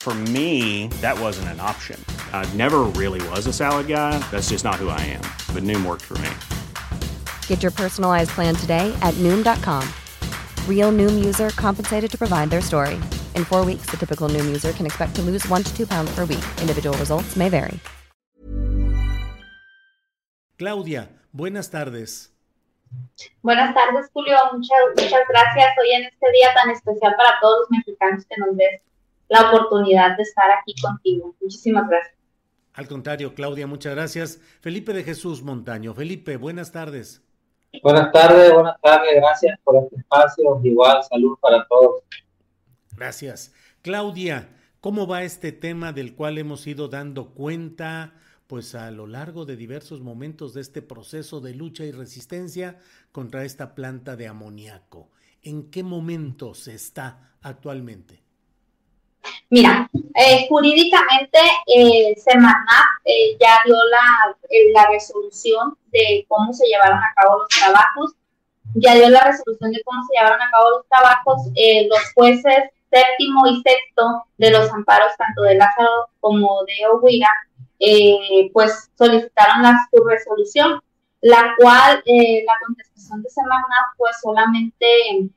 For 0.00 0.14
me, 0.32 0.88
that 1.02 1.20
wasn't 1.20 1.48
an 1.48 1.60
option. 1.60 2.02
I 2.32 2.48
never 2.54 2.84
really 2.96 3.20
was 3.28 3.46
a 3.46 3.52
salad 3.52 3.86
guy. 3.86 4.18
That's 4.30 4.48
just 4.48 4.64
not 4.64 4.76
who 4.76 4.88
I 4.88 5.00
am. 5.12 5.20
But 5.54 5.62
Noom 5.62 5.84
worked 5.84 6.04
for 6.04 6.16
me. 6.24 6.30
Get 7.46 7.62
your 7.62 7.70
personalized 7.70 8.30
plan 8.30 8.54
today 8.54 8.96
at 9.02 9.12
Noom.com. 9.18 9.86
Real 10.66 10.90
Noom 10.90 11.22
user 11.22 11.50
compensated 11.50 12.10
to 12.12 12.16
provide 12.16 12.48
their 12.48 12.62
story. 12.62 12.98
In 13.36 13.44
four 13.44 13.62
weeks, 13.62 13.90
the 13.90 13.98
typical 13.98 14.30
Noom 14.30 14.46
user 14.46 14.72
can 14.72 14.86
expect 14.86 15.14
to 15.16 15.22
lose 15.22 15.46
one 15.48 15.62
to 15.64 15.76
two 15.76 15.86
pounds 15.86 16.10
per 16.14 16.24
week. 16.24 16.44
Individual 16.62 16.96
results 16.96 17.36
may 17.36 17.50
vary. 17.50 17.78
Claudia, 20.58 21.08
buenas 21.32 21.68
tardes. 21.68 22.30
Buenas 23.42 23.74
tardes, 23.74 24.08
Julio. 24.14 24.36
Muchas, 24.52 24.78
muchas 24.96 25.20
gracias 25.28 25.68
hoy 25.78 25.92
en 25.92 26.04
este 26.04 26.32
día 26.32 26.54
tan 26.54 26.70
especial 26.70 27.14
para 27.16 27.38
todos 27.40 27.60
los 27.60 27.70
mexicanos 27.70 28.24
que 28.24 28.36
nos 28.40 28.56
des 28.56 28.80
la 29.30 29.48
oportunidad 29.48 30.16
de 30.16 30.24
estar 30.24 30.50
aquí 30.50 30.74
contigo. 30.82 31.34
Muchísimas 31.40 31.88
gracias. 31.88 32.14
Al 32.74 32.88
contrario, 32.88 33.34
Claudia, 33.34 33.66
muchas 33.66 33.94
gracias. 33.94 34.40
Felipe 34.60 34.92
de 34.92 35.04
Jesús 35.04 35.42
Montaño. 35.42 35.94
Felipe, 35.94 36.36
buenas 36.36 36.72
tardes. 36.72 37.22
Buenas 37.82 38.10
tardes, 38.12 38.52
buenas 38.52 38.80
tardes. 38.80 39.10
Gracias 39.16 39.58
por 39.62 39.76
este 39.76 39.96
espacio. 39.96 40.60
Igual, 40.64 41.02
salud 41.04 41.38
para 41.40 41.64
todos. 41.68 42.02
Gracias. 42.96 43.54
Claudia, 43.82 44.48
¿cómo 44.80 45.06
va 45.06 45.22
este 45.22 45.52
tema 45.52 45.92
del 45.92 46.14
cual 46.16 46.38
hemos 46.38 46.66
ido 46.66 46.88
dando 46.88 47.30
cuenta? 47.30 48.14
Pues 48.48 48.74
a 48.74 48.90
lo 48.90 49.06
largo 49.06 49.44
de 49.44 49.54
diversos 49.54 50.00
momentos 50.00 50.54
de 50.54 50.60
este 50.60 50.82
proceso 50.82 51.40
de 51.40 51.54
lucha 51.54 51.84
y 51.84 51.92
resistencia 51.92 52.78
contra 53.12 53.44
esta 53.44 53.76
planta 53.76 54.16
de 54.16 54.26
amoníaco. 54.26 55.10
¿En 55.42 55.70
qué 55.70 55.84
momento 55.84 56.54
se 56.54 56.74
está 56.74 57.36
actualmente? 57.42 58.29
Mira, 59.52 59.90
eh, 60.14 60.46
jurídicamente 60.48 61.38
eh, 61.66 62.14
Semarnat 62.16 62.86
eh, 63.04 63.36
ya 63.40 63.58
dio 63.64 63.74
la, 63.74 64.36
eh, 64.48 64.72
la 64.72 64.86
resolución 64.86 65.76
de 65.90 66.24
cómo 66.28 66.52
se 66.52 66.68
llevaron 66.68 66.98
a 66.98 67.12
cabo 67.16 67.38
los 67.38 67.48
trabajos, 67.48 68.14
ya 68.76 68.94
dio 68.94 69.08
la 69.08 69.22
resolución 69.24 69.72
de 69.72 69.82
cómo 69.84 70.00
se 70.06 70.16
llevaron 70.16 70.40
a 70.40 70.50
cabo 70.52 70.70
los 70.70 70.86
trabajos. 70.86 71.48
Eh, 71.56 71.88
los 71.90 71.98
jueces 72.14 72.70
séptimo 72.92 73.44
y 73.48 73.60
sexto 73.62 74.24
de 74.38 74.52
los 74.52 74.70
amparos, 74.72 75.16
tanto 75.18 75.42
de 75.42 75.56
Lázaro 75.56 76.08
como 76.20 76.62
de 76.66 76.86
Oguira, 76.86 77.30
eh, 77.80 78.50
pues 78.52 78.88
solicitaron 78.96 79.62
la, 79.62 79.76
su 79.90 80.04
resolución, 80.04 80.80
la 81.22 81.54
cual 81.58 82.02
la 82.06 82.54
contestación 82.64 83.22
de 83.22 83.30
Semarnat 83.30 83.96
fue 83.96 84.10
solamente 84.22 85.28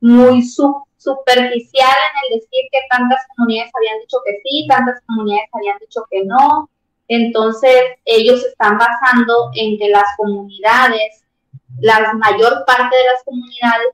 muy 0.00 0.42
sub, 0.42 0.84
superficial 1.04 1.96
en 2.08 2.32
el 2.34 2.40
decir 2.40 2.64
que 2.72 2.80
tantas 2.90 3.20
comunidades 3.36 3.70
habían 3.76 4.00
dicho 4.00 4.18
que 4.24 4.40
sí, 4.42 4.66
tantas 4.68 5.00
comunidades 5.06 5.48
habían 5.52 5.78
dicho 5.78 6.00
que 6.10 6.24
no. 6.24 6.68
Entonces, 7.08 7.76
ellos 8.06 8.42
están 8.44 8.78
basando 8.78 9.50
en 9.54 9.78
que 9.78 9.88
las 9.90 10.06
comunidades, 10.16 11.22
la 11.80 12.14
mayor 12.14 12.64
parte 12.66 12.96
de 12.96 13.04
las 13.04 13.22
comunidades 13.24 13.88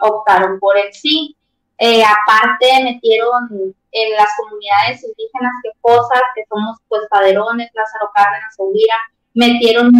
optaron 0.00 0.58
por 0.58 0.76
el 0.78 0.92
sí. 0.92 1.36
Eh, 1.78 2.02
aparte, 2.02 2.66
metieron 2.84 3.74
en 3.92 4.12
las 4.16 4.28
comunidades 4.38 5.04
indígenas 5.04 5.52
que 5.62 5.70
cosas, 5.80 6.22
que 6.34 6.44
somos 6.48 6.78
pues 6.88 7.02
Paderones, 7.10 7.70
Lázaro 7.74 8.10
Cárdenas, 8.14 8.54
Elvira, 8.58 8.96
metieron 9.34 9.92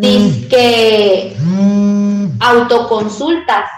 disque 0.00 1.36
autoconsultas 2.40 3.70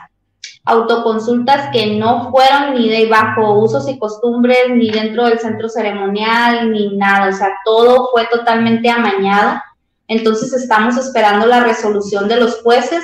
autoconsultas 0.66 1.70
que 1.72 1.96
no 1.96 2.30
fueron 2.30 2.74
ni 2.74 2.88
de 2.88 3.06
bajo 3.06 3.60
usos 3.60 3.88
y 3.88 3.98
costumbres, 3.98 4.68
ni 4.74 4.90
dentro 4.90 5.24
del 5.24 5.38
centro 5.38 5.68
ceremonial, 5.68 6.72
ni 6.72 6.96
nada, 6.96 7.30
o 7.30 7.32
sea, 7.32 7.52
todo 7.64 8.10
fue 8.12 8.26
totalmente 8.26 8.90
amañado. 8.90 9.60
Entonces 10.08 10.52
estamos 10.52 10.96
esperando 10.96 11.46
la 11.46 11.60
resolución 11.60 12.28
de 12.28 12.36
los 12.36 12.62
jueces 12.62 13.02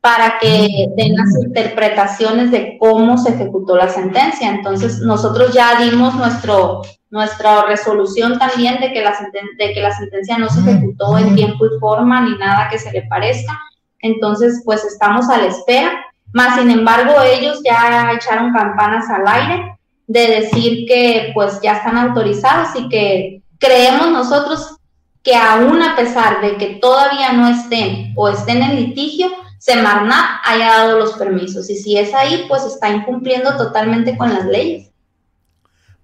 para 0.00 0.38
que 0.38 0.68
den 0.96 1.14
las 1.16 1.36
interpretaciones 1.44 2.50
de 2.50 2.78
cómo 2.78 3.18
se 3.18 3.30
ejecutó 3.30 3.76
la 3.76 3.88
sentencia. 3.88 4.48
Entonces 4.48 5.00
nosotros 5.00 5.52
ya 5.52 5.80
dimos 5.80 6.14
nuestro, 6.14 6.82
nuestra 7.10 7.64
resolución 7.64 8.38
también 8.38 8.80
de 8.80 8.92
que, 8.92 9.02
la 9.02 9.14
de 9.58 9.72
que 9.72 9.80
la 9.80 9.92
sentencia 9.92 10.38
no 10.38 10.48
se 10.48 10.60
ejecutó 10.60 11.18
en 11.18 11.34
tiempo 11.34 11.66
y 11.66 11.78
forma 11.78 12.22
ni 12.22 12.38
nada 12.38 12.68
que 12.70 12.78
se 12.78 12.90
le 12.92 13.02
parezca. 13.02 13.60
Entonces, 14.00 14.62
pues 14.64 14.84
estamos 14.84 15.28
a 15.28 15.36
la 15.36 15.46
espera. 15.46 15.90
Más 16.32 16.58
sin 16.58 16.70
embargo, 16.70 17.12
ellos 17.22 17.60
ya 17.64 18.12
echaron 18.12 18.52
campanas 18.52 19.08
al 19.10 19.26
aire 19.26 19.78
de 20.06 20.26
decir 20.26 20.86
que 20.86 21.30
pues 21.34 21.60
ya 21.62 21.74
están 21.74 21.96
autorizados 21.96 22.68
y 22.76 22.88
que 22.88 23.42
creemos 23.58 24.10
nosotros 24.10 24.76
que 25.22 25.34
aún 25.34 25.82
a 25.82 25.96
pesar 25.96 26.40
de 26.40 26.56
que 26.56 26.76
todavía 26.76 27.32
no 27.32 27.48
estén 27.48 28.12
o 28.16 28.28
estén 28.28 28.62
en 28.62 28.76
litigio, 28.76 29.30
Semarnat 29.58 30.40
haya 30.44 30.68
dado 30.68 30.98
los 30.98 31.12
permisos. 31.12 31.68
Y 31.68 31.76
si 31.76 31.98
es 31.98 32.14
ahí, 32.14 32.46
pues 32.48 32.64
está 32.64 32.88
incumpliendo 32.88 33.56
totalmente 33.56 34.16
con 34.16 34.32
las 34.32 34.46
leyes. 34.46 34.90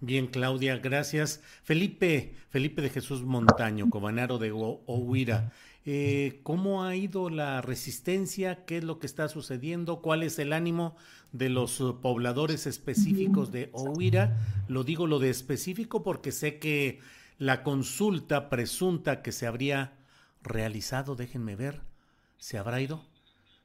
Bien, 0.00 0.26
Claudia, 0.26 0.76
gracias. 0.76 1.40
Felipe, 1.64 2.35
Felipe 2.48 2.82
de 2.82 2.90
Jesús 2.90 3.22
Montaño, 3.22 3.90
Cobanaro 3.90 4.38
de 4.38 4.52
Ohuira. 4.52 5.52
Eh, 5.84 6.40
¿Cómo 6.42 6.84
ha 6.84 6.96
ido 6.96 7.30
la 7.30 7.60
resistencia? 7.60 8.64
¿Qué 8.64 8.78
es 8.78 8.84
lo 8.84 8.98
que 8.98 9.06
está 9.06 9.28
sucediendo? 9.28 10.00
¿Cuál 10.02 10.22
es 10.22 10.38
el 10.38 10.52
ánimo 10.52 10.96
de 11.32 11.48
los 11.48 11.78
pobladores 12.02 12.66
específicos 12.66 13.52
de 13.52 13.70
Ohuira? 13.72 14.36
Lo 14.68 14.84
digo 14.84 15.06
lo 15.06 15.18
de 15.18 15.30
específico 15.30 16.02
porque 16.02 16.32
sé 16.32 16.58
que 16.58 17.00
la 17.38 17.62
consulta 17.62 18.48
presunta 18.48 19.22
que 19.22 19.32
se 19.32 19.46
habría 19.46 19.92
realizado, 20.42 21.16
déjenme 21.16 21.56
ver, 21.56 21.82
¿se 22.38 22.58
habrá 22.58 22.80
ido? 22.80 23.04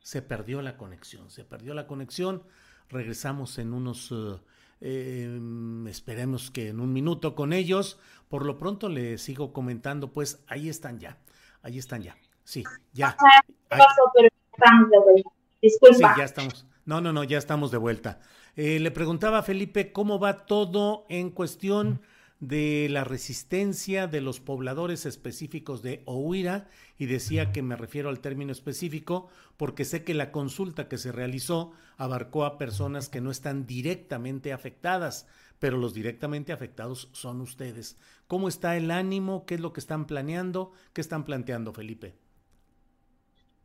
Se 0.02 0.22
perdió 0.22 0.62
la 0.62 0.78
conexión, 0.78 1.30
se 1.30 1.44
perdió 1.44 1.74
la 1.74 1.88
conexión. 1.88 2.44
Regresamos 2.90 3.58
en 3.60 3.74
unos, 3.74 4.12
eh, 4.12 4.40
eh, 4.82 5.40
esperemos 5.88 6.52
que 6.52 6.70
en 6.70 6.80
un 6.80 6.92
minuto 6.92 7.36
con 7.36 7.54
ellos. 7.54 8.00
Por 8.28 8.46
lo 8.46 8.58
pronto 8.58 8.90
les 8.90 9.22
sigo 9.22 9.54
comentando, 9.54 10.12
pues 10.12 10.44
ahí 10.48 10.70
están 10.70 11.00
ya, 11.00 11.18
ahí 11.62 11.78
están 11.78 12.02
ya. 12.02 12.16
Sí, 12.44 12.64
ya. 12.94 13.16
¿Qué 13.18 13.78
pasó? 13.78 14.02
Pero 14.16 14.30
estamos 14.52 14.90
de 14.90 15.00
vuelta. 15.00 15.30
Disculpa. 15.62 16.14
Sí, 16.14 16.20
ya 16.20 16.26
estamos. 16.26 16.66
No, 16.86 17.00
no, 17.02 17.14
no, 17.14 17.24
ya 17.24 17.38
estamos 17.38 17.72
de 17.72 17.78
vuelta. 17.78 18.20
Eh, 18.56 18.80
le 18.80 18.92
preguntaba 18.92 19.40
a 19.40 19.44
Felipe 19.44 19.92
cómo 19.92 20.20
va 20.20 20.46
todo 20.46 21.06
en 21.10 21.30
cuestión 21.30 22.02
de 22.42 22.88
la 22.90 23.04
resistencia 23.04 24.08
de 24.08 24.20
los 24.20 24.40
pobladores 24.40 25.06
específicos 25.06 25.84
de 25.84 26.02
Ohuira 26.06 26.68
y 26.98 27.06
decía 27.06 27.52
que 27.52 27.62
me 27.62 27.76
refiero 27.76 28.10
al 28.10 28.20
término 28.20 28.52
específico 28.52 29.30
porque 29.58 29.86
sé 29.86 30.04
que 30.04 30.16
la 30.16 30.32
consulta 30.32 30.88
que 30.88 30.98
se 30.98 31.12
realizó 31.12 31.72
abarcó 31.98 32.44
a 32.44 32.58
personas 32.58 33.10
que 33.10 33.22
no 33.22 33.30
están 33.30 33.68
directamente 33.68 34.54
afectadas, 34.54 35.28
pero 35.60 35.78
los 35.78 35.94
directamente 35.94 36.52
afectados 36.52 37.10
son 37.12 37.42
ustedes. 37.42 38.00
¿Cómo 38.28 38.48
está 38.48 38.76
el 38.76 38.90
ánimo? 38.90 39.46
¿Qué 39.46 39.56
es 39.56 39.62
lo 39.62 39.72
que 39.72 39.80
están 39.80 40.08
planeando? 40.08 40.72
¿Qué 40.94 41.02
están 41.02 41.24
planteando, 41.24 41.74
Felipe? 41.74 42.16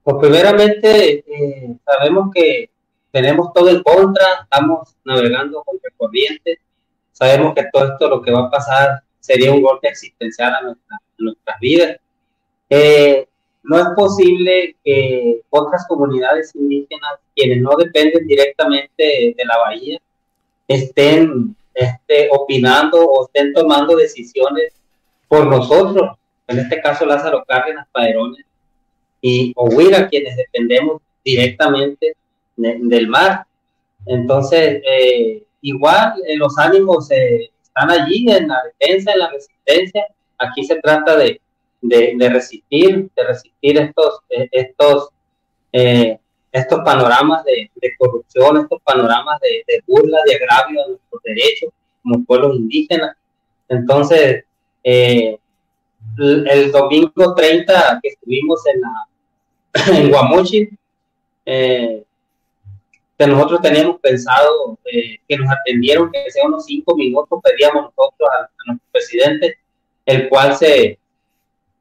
Pues 0.03 0.17
primeramente 0.21 1.25
eh, 1.27 1.77
sabemos 1.83 2.31
que 2.35 2.71
tenemos 3.11 3.55
todo 3.55 3.71
en 3.71 3.83
contra, 3.83 4.43
estamos 4.43 4.95
navegando 5.03 5.63
contra 5.65 5.91
corriente, 5.97 6.61
sabemos 7.17 7.55
que 7.55 7.65
todo 7.73 7.93
esto 7.93 8.09
lo 8.09 8.21
que 8.21 8.31
va 8.31 8.47
a 8.47 8.51
pasar 8.51 9.01
sería 9.21 9.51
un 9.53 9.63
golpe 9.63 9.89
existencial 9.89 10.53
a, 10.55 10.61
nuestra- 10.61 10.97
a 10.97 11.15
nuestras 11.19 11.59
vidas. 11.61 11.97
Eh, 12.69 13.27
no 13.63 13.79
es 13.79 13.87
posible 13.97 14.77
que 14.85 15.41
otras 15.51 15.87
comunidades 15.89 16.55
indígenas, 16.55 17.15
quienes 17.35 17.63
no 17.63 17.71
dependen 17.77 18.27
directamente 18.27 19.35
de 19.37 19.45
la 19.45 19.59
bahía, 19.59 19.99
estén 20.69 21.57
este, 21.75 22.29
opinando 22.31 23.05
o 23.05 23.27
estén 23.27 23.53
tomando 23.55 23.97
decisiones 23.97 24.73
por 25.27 25.47
nosotros, 25.47 26.17
en 26.47 26.59
este 26.61 26.81
caso 26.81 27.05
Lázaro 27.07 27.45
Cárdenas, 27.47 27.89
Paderones 27.91 28.45
y 29.21 29.53
Ohuira, 29.57 30.09
quienes 30.09 30.37
dependemos 30.37 31.01
directamente 31.25 32.15
del 32.57 33.09
mar. 33.09 33.47
Entonces, 34.07 34.81
eh, 34.89 35.43
igual 35.69 36.15
eh, 36.27 36.37
los 36.37 36.57
ánimos 36.59 37.11
eh, 37.11 37.51
están 37.63 37.91
allí 37.91 38.31
en 38.31 38.49
la 38.49 38.63
defensa, 38.79 39.13
en 39.13 39.19
la 39.19 39.31
resistencia. 39.31 40.07
Aquí 40.39 40.65
se 40.65 40.81
trata 40.81 41.17
de, 41.17 41.41
de, 41.83 42.29
resistir, 42.29 43.11
de 43.15 43.25
resistir 43.25 43.79
estos, 43.79 44.21
estos, 44.29 45.09
estos 45.73 46.81
panoramas 46.85 47.45
de, 47.45 47.71
corrupción, 47.99 48.59
estos 48.59 48.81
panoramas 48.83 49.41
de, 49.41 49.83
burla, 49.87 50.19
de 50.27 50.35
agravio 50.37 50.85
a 50.85 50.89
nuestros 50.89 51.23
derechos 51.23 51.71
como 52.03 52.25
pueblos 52.25 52.57
indígenas. 52.57 53.17
Entonces, 53.69 54.45
el, 54.85 55.39
domingo 56.73 57.35
30 57.35 58.01
que 58.03 58.09
estuvimos 58.11 58.61
en, 58.67 58.81
la, 58.81 59.07
en 59.99 60.11
Guamuchi, 60.11 60.69
eh, 61.47 62.05
que 63.19 63.27
nosotros 63.27 63.61
teníamos 63.63 63.99
pensado 64.01 64.79
eh, 64.85 65.19
que 65.27 65.37
nos 65.37 65.49
atendieron, 65.51 66.11
que 66.13 66.31
sea 66.31 66.47
unos 66.47 66.67
cinco 66.67 66.95
minutos, 66.97 67.41
pedíamos 67.43 67.85
nosotros 67.85 68.29
a, 68.35 68.51
nuestro 68.67 68.89
presidente, 68.93 69.59
el 70.05 70.29
cual 70.29 70.55
se 70.57 70.99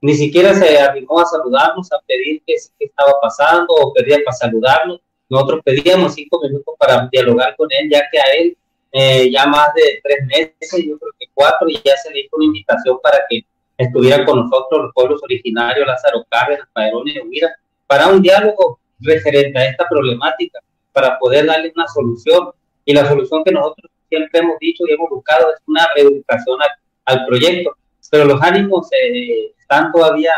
ni 0.01 0.13
siquiera 0.13 0.53
se 0.53 0.77
arrimó 0.77 1.19
a 1.19 1.25
saludarnos, 1.25 1.91
a 1.91 1.97
pedir 2.05 2.41
qué, 2.45 2.53
estaba 2.79 3.13
pasando 3.21 3.73
o 3.73 3.91
pedía 3.93 4.19
para 4.23 4.37
saludarnos. 4.37 4.99
Nosotros 5.27 5.61
pedíamos 5.65 6.13
cinco 6.13 6.39
minutos 6.41 6.75
para 6.77 7.09
dialogar 7.11 7.55
con 7.55 7.67
él, 7.71 7.89
ya 7.89 8.07
que 8.11 8.19
a 8.19 8.33
él 8.37 8.57
eh, 8.91 9.31
ya 9.31 9.47
más 9.47 9.73
de 9.73 9.99
tres 10.03 10.25
meses, 10.27 10.85
yo 10.85 10.97
creo 10.97 11.11
que 11.19 11.25
cuatro, 11.33 11.67
y 11.67 11.81
ya 11.83 11.97
se 11.97 12.11
le 12.11 12.21
hizo 12.21 12.35
una 12.35 12.45
invitación 12.45 12.99
para 13.01 13.19
que 13.27 13.41
estuviera 13.77 14.23
con 14.23 14.39
nosotros 14.39 14.83
los 14.83 14.93
pueblos 14.93 15.21
originarios, 15.23 15.85
Lázaro 15.85 16.25
Cárdenas, 16.29 16.67
Padrón 16.71 17.07
y 17.07 17.19
Huira, 17.19 17.53
para 17.87 18.07
un 18.07 18.21
diálogo 18.21 18.79
referente 18.99 19.57
a 19.59 19.65
esta 19.65 19.85
problemática 19.89 20.59
para 20.95 21.19
poder 21.19 21.45
darle 21.45 21.73
una 21.75 21.87
solución. 21.87 22.51
Y 22.85 22.93
la 22.93 23.05
solución 23.05 23.43
que 23.43 23.51
nosotros 23.51 23.91
siempre 24.07 24.39
hemos 24.39 24.57
dicho 24.59 24.85
y 24.87 24.93
hemos 24.93 25.09
buscado 25.09 25.53
es 25.53 25.61
una 25.67 25.85
reeducación 25.93 26.57
al, 27.05 27.25
proyecto. 27.25 27.75
Pero 28.09 28.25
los 28.25 28.41
ánimos 28.41 28.87
eh, 28.93 29.51
están 29.59 29.91
todavía 29.91 30.31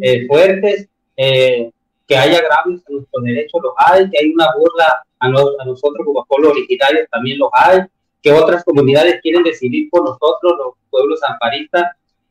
eh, 0.00 0.26
fuertes, 0.26 0.88
eh, 1.16 1.70
que 2.08 2.16
hay 2.16 2.34
agravios 2.34 2.82
a 2.88 2.92
nuestros 2.92 3.22
derechos 3.22 3.60
los 3.62 3.72
hay, 3.76 4.10
que 4.10 4.18
hay 4.18 4.32
una 4.32 4.48
burla 4.56 5.04
a, 5.20 5.26
a 5.26 5.64
nosotros 5.64 6.04
como 6.04 6.24
pueblos 6.26 6.52
originarios 6.52 7.08
también 7.10 7.38
los 7.38 7.50
hay, 7.52 7.82
que 8.20 8.32
otras 8.32 8.64
comunidades 8.64 9.20
quieren 9.22 9.44
decidir 9.44 9.88
por 9.90 10.02
nosotros, 10.02 10.54
los 10.58 10.74
pueblos 10.90 11.20
amparistas, 11.22 11.84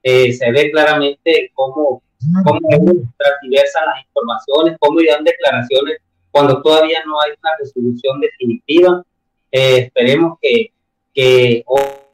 se 0.04 0.52
ve 0.52 0.72
claramente 0.72 1.52
cómo, 1.54 2.02
cómo 2.44 2.60
transversan 3.18 3.86
las 3.86 4.06
informaciones, 4.06 4.78
cómo 4.80 5.00
dan 5.08 5.24
declaraciones 5.24 6.00
cuando 6.31 6.62
todavía 6.62 7.04
no 7.06 7.20
hay 7.22 7.31
una 7.42 7.52
resolución 7.60 8.20
definitiva. 8.20 9.04
Eh, 9.52 9.78
esperemos 9.86 10.38
que, 10.42 10.72
que 11.14 11.64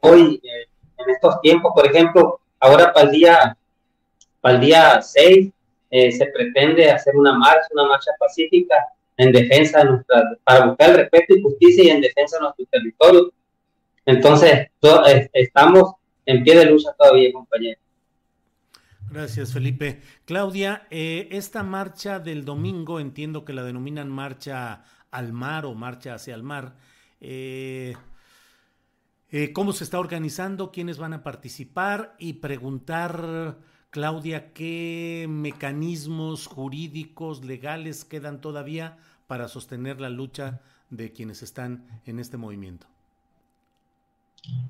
hoy, 0.00 0.40
eh, 0.42 0.66
en 0.98 1.10
estos 1.10 1.40
tiempos, 1.40 1.72
por 1.74 1.86
ejemplo, 1.86 2.40
ahora 2.60 2.92
para 2.92 3.06
el 3.06 3.12
día, 3.12 3.56
para 4.40 4.54
el 4.56 4.60
día 4.60 5.02
6, 5.02 5.52
eh, 5.90 6.12
se 6.12 6.26
pretende 6.26 6.90
hacer 6.90 7.14
una 7.16 7.32
marcha, 7.36 7.68
una 7.72 7.86
marcha 7.86 8.10
pacífica 8.18 8.74
en 9.16 9.32
defensa 9.32 9.78
de 9.78 9.84
nuestra, 9.90 10.22
para 10.44 10.66
buscar 10.66 10.90
el 10.90 10.96
respeto 10.96 11.36
y 11.36 11.42
justicia 11.42 11.84
y 11.84 11.90
en 11.90 12.00
defensa 12.00 12.36
de 12.36 12.42
nuestro 12.42 12.66
territorio. 12.70 13.32
Entonces, 14.04 14.68
estamos 15.32 15.94
en 16.26 16.42
pie 16.42 16.56
de 16.58 16.66
lucha 16.66 16.92
todavía, 16.98 17.32
compañeros. 17.32 17.85
Gracias, 19.10 19.52
Felipe. 19.52 20.02
Claudia, 20.24 20.86
eh, 20.90 21.28
esta 21.30 21.62
marcha 21.62 22.18
del 22.18 22.44
domingo, 22.44 23.00
entiendo 23.00 23.44
que 23.44 23.52
la 23.52 23.62
denominan 23.62 24.10
marcha 24.10 24.82
al 25.10 25.32
mar 25.32 25.64
o 25.64 25.74
marcha 25.74 26.14
hacia 26.14 26.34
el 26.34 26.42
mar. 26.42 26.76
Eh, 27.20 27.94
eh, 29.30 29.52
¿Cómo 29.52 29.72
se 29.72 29.84
está 29.84 29.98
organizando? 29.98 30.72
¿Quiénes 30.72 30.98
van 30.98 31.12
a 31.12 31.22
participar? 31.22 32.16
Y 32.18 32.34
preguntar, 32.34 33.58
Claudia, 33.90 34.52
¿qué 34.52 35.26
mecanismos 35.28 36.46
jurídicos, 36.46 37.44
legales 37.44 38.04
quedan 38.04 38.40
todavía 38.40 38.98
para 39.26 39.48
sostener 39.48 40.00
la 40.00 40.10
lucha 40.10 40.60
de 40.90 41.12
quienes 41.12 41.42
están 41.42 42.00
en 42.06 42.18
este 42.18 42.36
movimiento? 42.36 42.86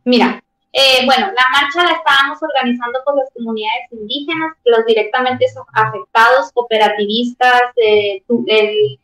Mira, 0.04 0.42
eh, 0.78 1.06
bueno, 1.06 1.28
la 1.28 1.44
marcha 1.52 1.84
la 1.84 1.96
estábamos 1.96 2.38
organizando 2.42 3.00
con 3.06 3.16
las 3.16 3.30
comunidades 3.32 3.90
indígenas, 3.92 4.52
los 4.66 4.84
directamente 4.84 5.46
afectados, 5.72 6.52
cooperativistas, 6.52 7.62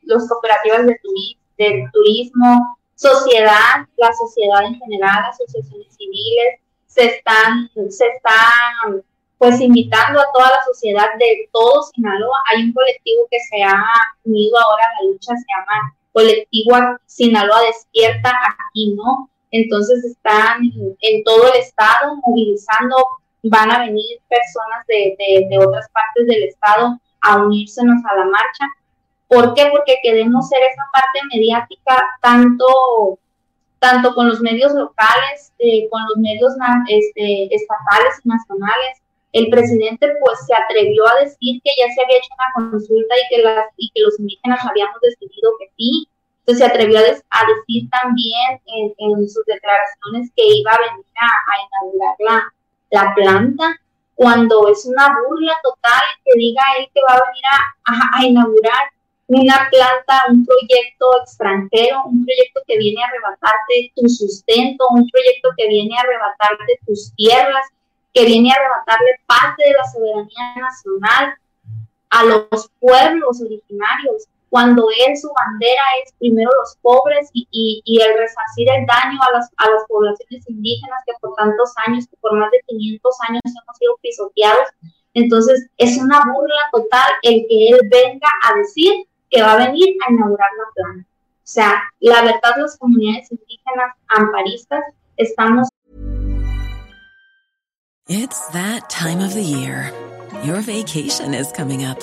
los 0.02 0.28
cooperativas 0.28 0.86
de, 1.56 1.88
turismo, 1.90 2.76
sociedad, 2.94 3.88
la 3.96 4.12
sociedad 4.12 4.66
en 4.66 4.78
general, 4.80 5.24
asociaciones 5.30 5.96
civiles, 5.96 6.60
se 6.88 7.06
están, 7.06 7.70
se 7.88 8.06
están 8.06 9.02
pues 9.38 9.58
invitando 9.62 10.20
a 10.20 10.30
toda 10.34 10.50
la 10.50 10.62
sociedad 10.66 11.08
de 11.18 11.48
todo 11.52 11.84
Sinaloa. 11.84 12.36
Hay 12.50 12.64
un 12.64 12.74
colectivo 12.74 13.26
que 13.30 13.40
se 13.40 13.62
ha 13.62 13.82
unido 14.24 14.58
ahora 14.60 14.84
a 14.84 15.02
la 15.02 15.10
lucha, 15.10 15.32
se 15.34 15.46
llama 15.56 15.96
Colectivo 16.12 16.76
Sinaloa 17.06 17.62
Despierta, 17.62 18.30
aquí 18.68 18.94
no, 18.94 19.30
entonces 19.52 20.02
están 20.04 20.62
en 21.00 21.24
todo 21.24 21.52
el 21.52 21.60
estado 21.60 22.16
movilizando, 22.26 22.96
van 23.44 23.70
a 23.70 23.80
venir 23.80 24.18
personas 24.28 24.86
de, 24.88 25.58
otras 25.58 25.88
partes 25.90 26.26
del 26.26 26.44
estado 26.44 26.98
a 27.20 27.36
unírsenos 27.36 28.02
a 28.10 28.16
la 28.16 28.24
marcha. 28.24 28.66
¿Por 29.28 29.54
qué? 29.54 29.68
Porque 29.70 29.96
queremos 30.02 30.48
ser 30.48 30.58
esa 30.62 30.84
parte 30.92 31.18
mediática 31.34 32.02
tanto, 32.22 33.18
tanto 33.78 34.14
con 34.14 34.28
los 34.28 34.40
medios 34.40 34.72
locales, 34.72 35.52
eh, 35.58 35.86
con 35.90 36.00
los 36.02 36.16
medios 36.16 36.54
este, 36.88 37.54
estatales 37.54 38.20
y 38.24 38.28
nacionales. 38.28 39.02
El 39.32 39.48
presidente 39.48 40.08
pues 40.20 40.46
se 40.46 40.54
atrevió 40.54 41.06
a 41.08 41.20
decir 41.24 41.60
que 41.62 41.70
ya 41.78 41.92
se 41.92 42.02
había 42.02 42.18
hecho 42.18 42.28
una 42.34 42.70
consulta 42.70 43.14
y 43.16 43.34
que, 43.34 43.42
las, 43.42 43.66
y 43.76 43.90
que 43.94 44.00
los 44.00 44.18
indígenas 44.18 44.64
habíamos 44.64 45.00
decidido 45.00 45.52
que 45.58 45.70
sí, 45.76 46.08
entonces 46.44 46.66
se 46.66 46.72
atrevió 46.72 46.98
a, 46.98 47.02
decir 47.02 47.88
también 47.90 48.60
en, 48.66 49.28
sus 49.28 49.44
declaraciones 49.46 50.28
que 50.34 50.42
iba 50.44 50.72
a 50.72 50.78
venir 50.78 51.06
a, 51.14 51.86
inaugurar 51.86 52.42
la, 52.90 53.14
planta, 53.14 53.80
cuando 54.16 54.68
es 54.68 54.84
una 54.84 55.16
burla 55.28 55.54
total 55.62 56.02
que 56.24 56.32
diga 56.36 56.60
él 56.78 56.88
que 56.92 57.00
va 57.08 57.14
a 57.14 57.22
venir 57.26 57.44
a, 57.84 58.26
inaugurar 58.26 58.90
una 59.28 59.68
planta, 59.70 60.24
un 60.30 60.44
proyecto 60.44 61.06
extranjero, 61.22 62.02
un 62.06 62.24
proyecto 62.24 62.60
que 62.66 62.76
viene 62.76 63.02
a 63.02 63.06
arrebatarte 63.06 63.92
tu 63.94 64.08
sustento, 64.08 64.84
un 64.90 65.08
proyecto 65.08 65.50
que 65.56 65.68
viene 65.68 65.96
a 65.96 66.00
arrebatarte 66.00 66.80
tus 66.84 67.14
tierras, 67.14 67.68
que 68.12 68.26
viene 68.26 68.50
a 68.50 68.56
arrebatarle 68.56 69.20
parte 69.26 69.62
de 69.64 69.72
la 69.72 69.84
soberanía 69.84 70.56
nacional 70.56 71.34
a 72.10 72.24
los 72.24 72.68
pueblos 72.80 73.40
originarios 73.40 74.26
cuando 74.52 74.86
él 75.08 75.16
su 75.16 75.32
bandera 75.32 75.82
es 76.04 76.12
primero 76.18 76.50
los 76.60 76.76
pobres 76.82 77.30
y, 77.32 77.48
y, 77.86 78.00
el 78.02 78.18
resarcir 78.18 78.68
el 78.68 78.84
daño 78.84 79.18
a 79.22 79.32
las, 79.32 79.50
a 79.56 79.70
las 79.70 79.82
poblaciones 79.88 80.46
indígenas 80.46 81.00
que 81.06 81.14
por 81.22 81.34
tantos 81.36 81.72
años, 81.86 82.06
que 82.06 82.18
por 82.18 82.38
más 82.38 82.50
de 82.50 82.60
500 82.66 83.16
años 83.30 83.40
hemos 83.46 83.76
sido 83.78 83.96
pisoteados. 84.02 84.68
Entonces 85.14 85.70
es 85.78 85.96
una 85.96 86.20
burla 86.30 86.68
total 86.70 87.10
el 87.22 87.46
que 87.48 87.68
él 87.70 87.80
venga 87.90 88.28
a 88.42 88.58
decir 88.58 88.92
que 89.30 89.40
va 89.40 89.54
a 89.54 89.68
venir 89.68 89.96
a 90.06 90.12
inaugurar 90.12 90.50
la 90.58 90.64
planta. 90.74 91.08
O 91.08 91.40
sea, 91.44 91.82
la 92.00 92.20
verdad 92.20 92.54
las 92.58 92.76
comunidades 92.76 93.32
indígenas 93.32 93.96
amparistas 94.08 94.84
estamos... 95.16 95.68
It's 98.06 98.48
that 98.48 98.90
time 98.90 99.24
of 99.24 99.32
the 99.32 99.42
year. 99.42 99.90
Your 100.44 100.60
vacation 100.60 101.32
is 101.32 101.50
coming 101.52 101.86
up. 101.86 102.02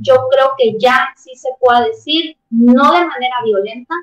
yo 0.00 0.28
creo 0.30 0.54
que 0.58 0.78
ya 0.78 1.08
sí 1.16 1.34
se 1.36 1.48
puede 1.60 1.88
decir, 1.88 2.36
no 2.50 2.92
de 2.92 3.06
manera 3.06 3.36
violenta, 3.44 3.94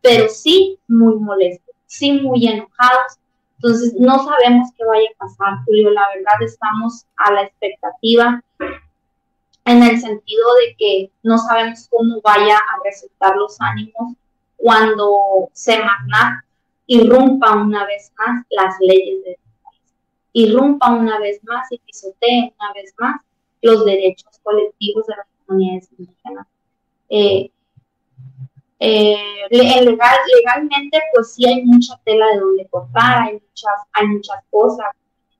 pero 0.00 0.28
sí 0.28 0.78
muy 0.88 1.16
molesto, 1.16 1.72
sí 1.86 2.12
muy 2.12 2.46
enojados. 2.46 3.18
Entonces, 3.56 3.94
no 3.98 4.24
sabemos 4.24 4.68
qué 4.76 4.84
vaya 4.84 5.08
a 5.14 5.18
pasar, 5.18 5.58
Julio. 5.64 5.90
La 5.90 6.06
verdad, 6.14 6.40
estamos 6.40 7.04
a 7.16 7.32
la 7.32 7.42
expectativa 7.42 8.42
en 9.64 9.82
el 9.82 10.00
sentido 10.00 10.46
de 10.54 10.76
que 10.78 11.10
no 11.22 11.36
sabemos 11.38 11.88
cómo 11.90 12.20
vaya 12.22 12.56
a 12.56 12.84
resultar 12.84 13.36
los 13.36 13.60
ánimos 13.60 14.14
cuando 14.56 15.50
Semarnat 15.52 16.44
irrumpa 16.86 17.54
una 17.54 17.84
vez 17.84 18.10
más 18.16 18.46
las 18.50 18.74
leyes 18.80 19.22
del 19.24 19.36
país, 19.62 19.94
irrumpa 20.32 20.90
una 20.90 21.18
vez 21.18 21.44
más 21.44 21.70
y 21.70 21.78
pisotee 21.78 22.54
una 22.58 22.72
vez 22.72 22.94
más 22.98 23.20
los 23.60 23.84
derechos 23.84 24.40
colectivos 24.42 25.06
de 25.06 25.16
las 25.16 25.26
comunidades. 25.48 25.88
Eh, 27.10 27.50
eh, 28.80 29.16
legal, 29.50 30.18
legalmente, 30.36 31.00
pues 31.12 31.34
sí 31.34 31.46
hay 31.46 31.64
mucha 31.64 31.98
tela 32.04 32.26
de 32.28 32.38
donde 32.38 32.68
cortar, 32.68 33.28
hay 33.28 34.06
muchas, 34.06 34.44
cosas. 34.50 34.86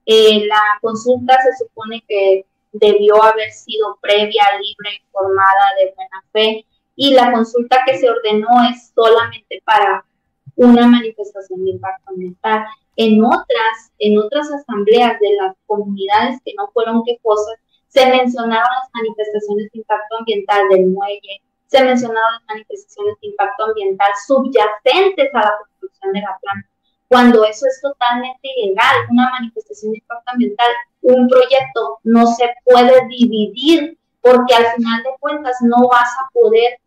Eh, 0.07 0.47
la 0.47 0.79
consulta 0.81 1.37
se 1.41 1.65
supone 1.65 2.03
que 2.09 2.45
debió 2.73 3.23
haber 3.23 3.51
sido 3.53 3.97
previa, 4.01 4.43
libre, 4.61 5.03
informada, 5.05 5.75
de 5.79 5.95
buena 5.95 6.25
fe, 6.33 6.67
y 6.97 7.15
la 7.15 7.31
consulta 7.31 7.85
que 7.87 7.99
se 7.99 8.11
ordenó 8.11 8.49
es 8.71 8.93
solamente 8.95 9.63
para 9.65 10.05
una 10.57 10.89
manifestación 10.89 11.65
de 11.65 11.71
impacto 11.73 12.11
ambiental. 12.11 12.65
En 12.97 13.25
otras, 13.25 13.93
en 14.01 14.19
otras 14.19 14.51
asambleas 14.51 15.21
de 15.21 15.35
las 15.35 15.55
comunidades 15.67 16.41
que 16.45 16.55
no 16.57 16.69
fueron 16.73 17.05
quejosas, 17.05 17.55
se 17.89 18.07
mencionaron 18.07 18.69
las 18.81 18.91
manifestaciones 18.93 19.71
de 19.73 19.79
impacto 19.79 20.17
ambiental 20.19 20.69
del 20.69 20.87
muelle, 20.87 21.43
se 21.67 21.83
mencionaron 21.83 22.33
las 22.35 22.45
manifestaciones 22.49 23.15
de 23.21 23.29
impacto 23.29 23.65
ambiental 23.65 24.13
subyacentes 24.27 25.35
a 25.35 25.39
la 25.39 25.55
construcción 25.59 26.13
de 26.13 26.21
la 26.21 26.39
planta, 26.41 26.69
cuando 27.09 27.45
eso 27.45 27.67
es 27.67 27.81
totalmente 27.81 28.49
ilegal, 28.57 28.97
una 29.11 29.31
manifestación 29.31 29.93
de 29.93 29.99
impacto 29.99 30.31
ambiental, 30.31 30.69
un 31.03 31.29
proyecto 31.29 31.99
no 32.05 32.27
se 32.27 32.51
puede 32.65 33.07
dividir 33.09 33.99
porque 34.21 34.55
al 34.55 34.67
final 34.75 35.03
de 35.03 35.11
cuentas 35.21 35.57
no 35.63 35.89
vas 35.89 36.11
a 36.21 36.29
poder 36.33 36.79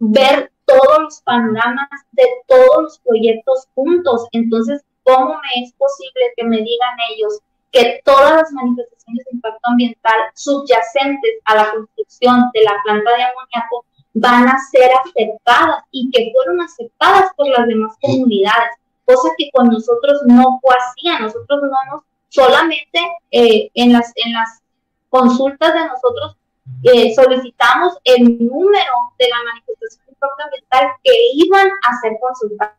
ver 0.00 0.50
todos 0.64 0.98
los 1.00 1.20
panoramas 1.22 1.88
de 2.12 2.24
todos 2.48 2.82
los 2.82 2.98
proyectos 3.00 3.68
juntos. 3.74 4.26
Entonces, 4.32 4.82
¿cómo 5.04 5.28
me 5.28 5.62
es 5.62 5.72
posible 5.74 6.32
que 6.36 6.44
me 6.44 6.56
digan 6.56 6.96
ellos 7.14 7.40
que 7.72 8.00
todas 8.04 8.32
las 8.36 8.52
manifestaciones 8.52 9.24
de 9.24 9.30
impacto 9.32 9.60
ambiental 9.64 10.20
subyacentes 10.34 11.32
a 11.46 11.56
la 11.56 11.70
construcción 11.70 12.50
de 12.52 12.62
la 12.62 12.76
planta 12.84 13.10
de 13.10 13.22
amoníaco 13.22 13.86
van 14.14 14.48
a 14.48 14.58
ser 14.70 14.90
aceptadas 15.04 15.82
y 15.90 16.10
que 16.10 16.32
fueron 16.34 16.60
aceptadas 16.60 17.32
por 17.34 17.48
las 17.48 17.66
demás 17.66 17.96
comunidades, 18.00 18.76
cosa 19.06 19.30
que 19.38 19.50
con 19.52 19.68
nosotros 19.68 20.20
no 20.26 20.60
fue 20.60 20.74
así, 20.76 21.08
a 21.08 21.20
nosotros 21.20 21.62
no 21.62 21.78
nos, 21.90 22.02
solamente 22.28 23.00
eh, 23.30 23.70
en, 23.74 23.92
las, 23.92 24.12
en 24.16 24.34
las 24.34 24.60
consultas 25.08 25.72
de 25.72 25.86
nosotros 25.86 26.36
eh, 26.84 27.14
solicitamos 27.14 27.98
el 28.04 28.38
número 28.38 28.92
de 29.18 29.28
la 29.28 29.36
manifestación 29.44 30.06
de 30.06 30.12
impacto 30.12 30.42
ambiental 30.44 30.88
que 31.02 31.12
iban 31.34 31.68
a 31.68 32.00
ser 32.00 32.12
consultadas, 32.20 32.76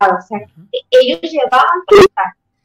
o 0.00 0.26
sea, 0.26 0.38
ellos 0.90 1.20
llevaban 1.20 1.82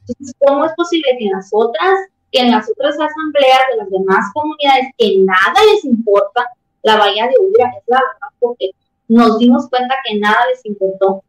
entonces, 0.08 0.36
¿cómo 0.44 0.64
es 0.64 0.72
posible 0.74 1.16
que 1.18 1.26
en 1.26 1.32
las 1.32 1.48
otras, 1.52 2.08
que 2.30 2.40
en 2.40 2.50
las 2.50 2.68
otras 2.70 2.94
asambleas 2.94 3.60
de 3.70 3.76
las 3.78 3.90
demás 3.90 4.32
comunidades 4.32 4.86
que 4.98 5.18
nada 5.18 5.54
les 5.72 5.84
importa 5.84 6.46
la 6.82 6.96
bahía 6.96 7.26
de 7.26 7.34
Ubira? 7.40 7.70
Es 7.76 7.84
la 7.86 7.98
verdad, 8.00 8.28
porque 8.38 8.70
nos 9.08 9.38
dimos 9.38 9.68
cuenta 9.68 9.94
que 10.04 10.18
nada 10.18 10.46
les 10.50 10.64
importó. 10.64 11.22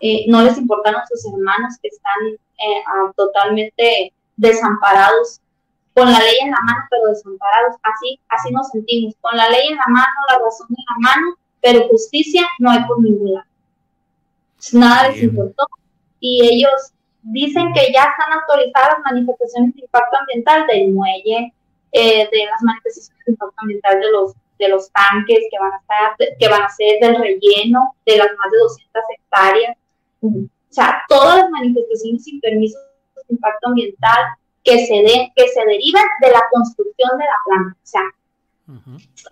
Eh, 0.00 0.26
no 0.28 0.42
les 0.42 0.56
importaron 0.58 1.00
sus 1.08 1.26
hermanos 1.26 1.74
que 1.82 1.88
están 1.88 2.34
eh, 2.58 3.12
totalmente 3.16 4.12
desamparados, 4.36 5.40
con 5.94 6.12
la 6.12 6.18
ley 6.20 6.36
en 6.42 6.50
la 6.52 6.60
mano, 6.64 6.80
pero 6.90 7.08
desamparados. 7.08 7.76
Así, 7.82 8.20
así 8.28 8.52
nos 8.52 8.68
sentimos, 8.68 9.14
con 9.20 9.36
la 9.36 9.48
ley 9.48 9.68
en 9.68 9.76
la 9.76 9.86
mano, 9.88 10.06
la 10.28 10.38
razón 10.38 10.68
en 10.70 10.84
la 10.88 11.10
mano, 11.10 11.36
pero 11.60 11.88
justicia 11.88 12.46
no 12.60 12.70
hay 12.70 12.84
por 12.84 13.02
ningún 13.02 13.34
lado. 13.34 13.46
Nada 14.72 15.08
les 15.08 15.22
importó. 15.24 15.66
Y 16.20 16.44
ellos 16.44 16.92
dicen 17.32 17.72
que 17.72 17.92
ya 17.92 18.04
están 18.04 18.32
autorizadas 18.40 18.98
manifestaciones 19.04 19.74
de 19.74 19.82
impacto 19.82 20.16
ambiental 20.18 20.66
del 20.66 20.92
muelle, 20.92 21.52
eh, 21.92 22.28
de 22.30 22.46
las 22.46 22.62
manifestaciones 22.62 23.24
de 23.24 23.32
impacto 23.32 23.54
ambiental 23.58 24.00
de 24.00 24.10
los, 24.10 24.32
de 24.58 24.68
los 24.68 24.90
tanques 24.92 25.38
que 25.50 25.58
van, 25.58 25.72
a 25.72 25.76
estar, 25.78 26.36
que 26.38 26.48
van 26.48 26.62
a 26.62 26.68
ser 26.68 27.00
del 27.00 27.16
relleno 27.16 27.94
de 28.06 28.16
las 28.16 28.26
más 28.26 28.52
de 28.52 28.58
200 28.58 29.02
hectáreas. 29.16 29.76
O 30.20 30.30
sea, 30.70 31.02
todas 31.08 31.38
las 31.38 31.50
manifestaciones 31.50 32.24
sin 32.24 32.40
permiso 32.40 32.78
de 33.16 33.22
impacto 33.34 33.68
ambiental 33.68 34.24
que 34.64 34.86
se, 34.86 34.94
de, 34.94 35.32
que 35.34 35.48
se 35.48 35.64
derivan 35.64 36.04
de 36.20 36.30
la 36.30 36.42
construcción 36.50 37.18
de 37.18 37.24
la 37.24 37.38
planta. 37.44 37.76
O 37.82 37.86
sea, 37.86 38.02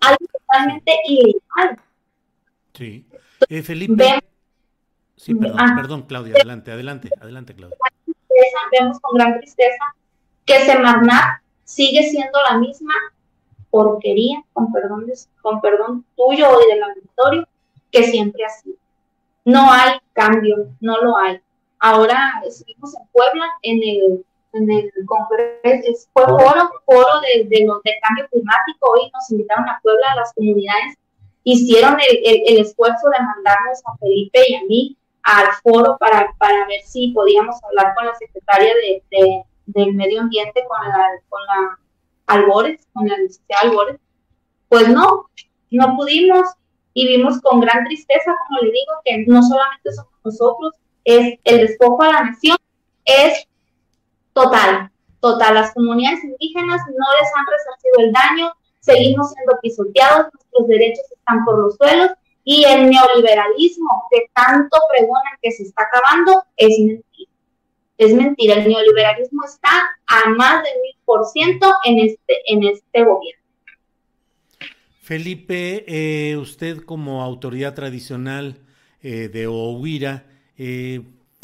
algo 0.01 0.25
totalmente 0.31 0.99
ilegal. 1.07 1.79
Sí. 2.73 3.05
Eh, 3.49 3.61
Felipe. 3.61 4.19
Sí, 5.17 5.33
perdón, 5.33 5.59
ah. 5.59 5.73
perdón, 5.75 6.01
Claudia, 6.03 6.33
adelante, 6.35 6.71
adelante, 6.71 7.09
adelante, 7.19 7.55
Claudia. 7.55 7.77
Vemos 8.71 8.99
con 8.99 9.17
gran 9.17 9.39
tristeza 9.39 9.95
que 10.45 10.59
Semarnat 10.59 11.41
sigue 11.63 12.03
siendo 12.03 12.39
la 12.49 12.57
misma 12.59 12.93
porquería, 13.71 14.43
con 14.53 14.71
perdón, 14.71 15.05
con 15.41 15.59
perdón 15.59 16.05
tuyo 16.15 16.47
y 16.61 16.71
del 16.71 16.83
auditorio, 16.83 17.47
que 17.91 18.03
siempre 18.03 18.45
ha 18.45 18.49
sido. 18.49 18.77
No 19.43 19.71
hay 19.71 19.97
cambio, 20.13 20.67
no 20.81 21.01
lo 21.01 21.17
hay. 21.17 21.39
Ahora 21.79 22.41
estuvimos 22.45 22.95
en 22.95 23.07
Puebla 23.11 23.45
en 23.63 23.81
el, 23.83 24.25
en 24.53 24.71
el 24.71 24.91
congreso, 25.05 26.07
fue 26.13 26.25
foro, 26.25 26.71
foro 26.85 27.21
de, 27.21 27.43
de, 27.45 27.59
de, 27.59 27.93
cambio 28.01 28.27
climático. 28.31 28.91
Hoy 28.91 29.09
nos 29.13 29.31
invitaron 29.31 29.67
a 29.67 29.79
Puebla, 29.81 30.11
a 30.11 30.15
las 30.17 30.33
comunidades, 30.33 30.95
hicieron 31.43 31.97
el, 31.99 32.17
el, 32.23 32.41
el 32.45 32.57
esfuerzo 32.61 33.09
de 33.09 33.25
mandarnos 33.25 33.79
a 33.85 33.97
Felipe 33.97 34.39
y 34.47 34.55
a 34.55 34.63
mí 34.63 34.96
al 35.27 35.47
foro 35.61 35.97
para, 35.99 36.33
para 36.37 36.65
ver 36.67 36.81
si 36.85 37.09
podíamos 37.09 37.61
hablar 37.65 37.93
con 37.95 38.05
la 38.05 38.15
secretaria 38.15 38.73
de, 38.73 39.03
de 39.11 39.43
del 39.65 39.93
medio 39.93 40.21
ambiente, 40.21 40.63
con 40.65 40.87
la, 40.87 41.09
con 41.27 41.41
la 41.45 41.79
Albores, 42.27 42.87
con 42.93 43.07
la 43.07 43.17
licenciada 43.17 43.63
Albores. 43.63 43.99
Pues 44.69 44.87
no, 44.87 45.25
no 45.71 45.95
pudimos 45.97 46.47
y 46.93 47.07
vimos 47.07 47.41
con 47.41 47.59
gran 47.59 47.83
tristeza, 47.83 48.33
como 48.47 48.61
le 48.61 48.71
digo, 48.71 48.93
que 49.03 49.25
no 49.27 49.43
solamente 49.43 49.91
somos 49.91 50.13
nosotros, 50.23 50.73
es 51.03 51.37
el 51.43 51.67
despojo 51.67 52.01
a 52.03 52.13
la 52.13 52.23
nación, 52.23 52.57
es 53.03 53.45
total, 54.31 54.89
total. 55.19 55.55
Las 55.55 55.73
comunidades 55.73 56.23
indígenas 56.23 56.81
no 56.87 57.05
les 57.19 57.31
han 57.35 57.45
resarcido 57.51 57.93
el 57.99 58.11
daño, 58.13 58.53
seguimos 58.79 59.33
siendo 59.33 59.59
pisoteados, 59.61 60.27
nuestros 60.33 60.67
derechos 60.67 61.11
están 61.11 61.43
por 61.43 61.59
los 61.59 61.75
suelos 61.75 62.11
y 62.49 62.63
el 62.63 62.89
neoliberalismo 62.89 64.05
que 64.09 64.29
tanto 64.33 64.77
pregonan 64.89 65.33
que 65.41 65.51
se 65.51 65.63
está 65.63 65.83
acabando 65.83 66.45
es 66.55 66.79
mentira. 66.79 67.31
Es 67.97 68.13
mentira, 68.13 68.53
el 68.55 68.69
neoliberalismo 68.69 69.43
está 69.43 69.69
a 70.05 70.29
más 70.29 70.63
del 70.63 70.81
mil 70.81 70.95
por 71.03 71.25
ciento 71.25 71.69
en 71.83 71.99
este, 71.99 72.35
en 72.45 72.63
este 72.63 73.03
gobierno. 73.03 73.43
Felipe, 75.01 75.83
eh, 75.89 76.37
usted 76.37 76.77
como 76.83 77.21
autoridad 77.21 77.73
tradicional 77.73 78.61
eh, 79.01 79.27
de 79.27 79.47
Ohuira, 79.47 80.25
eh, 80.57 81.01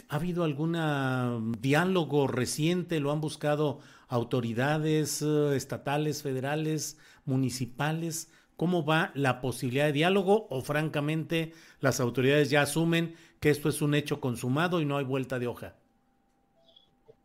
¿ha 0.07 0.15
habido 0.15 0.45
algún 0.45 1.57
diálogo 1.59 2.27
reciente? 2.27 3.01
¿Lo 3.01 3.11
han 3.11 3.19
buscado 3.19 3.81
autoridades 4.07 5.21
estatales, 5.21 6.23
federales, 6.23 6.97
municipales? 7.25 8.29
¿Cómo 8.63 8.85
va 8.85 9.11
la 9.13 9.41
posibilidad 9.41 9.87
de 9.87 9.91
diálogo 9.91 10.47
o 10.49 10.61
francamente 10.61 11.51
las 11.81 11.99
autoridades 11.99 12.49
ya 12.49 12.61
asumen 12.61 13.13
que 13.41 13.49
esto 13.49 13.67
es 13.67 13.81
un 13.81 13.93
hecho 13.93 14.21
consumado 14.21 14.79
y 14.79 14.85
no 14.85 14.95
hay 14.95 15.03
vuelta 15.03 15.37
de 15.37 15.47
hoja? 15.47 15.75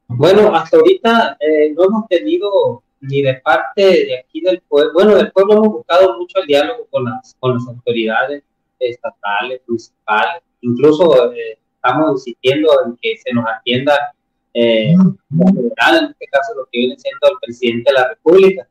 Bueno, 0.08 0.52
hasta 0.52 0.78
ahorita 0.78 1.36
eh, 1.38 1.72
no 1.76 1.84
hemos 1.84 2.08
tenido 2.08 2.82
ni 3.02 3.22
de 3.22 3.34
parte 3.34 3.82
de 3.82 4.18
aquí 4.18 4.40
del 4.40 4.60
pueblo, 4.62 4.92
bueno, 4.94 5.14
del 5.14 5.30
pueblo 5.30 5.58
hemos 5.58 5.68
buscado 5.68 6.18
mucho 6.18 6.40
el 6.40 6.48
diálogo 6.48 6.88
con 6.90 7.04
las, 7.04 7.36
con 7.38 7.54
las 7.54 7.68
autoridades 7.68 8.42
estatales, 8.80 9.60
municipales, 9.68 10.42
incluso 10.62 11.32
eh, 11.34 11.56
estamos 11.72 12.10
insistiendo 12.14 12.68
en 12.84 12.96
que 13.00 13.16
se 13.16 13.32
nos 13.32 13.44
atienda 13.46 13.94
eh, 14.54 14.90
en 14.90 16.04
este 16.10 16.26
caso 16.32 16.54
lo 16.56 16.64
que 16.64 16.80
viene 16.80 16.98
siendo 16.98 17.28
el 17.30 17.38
presidente 17.40 17.92
de 17.92 17.94
la 17.96 18.08
República. 18.08 18.68